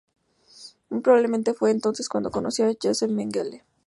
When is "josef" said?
2.81-3.11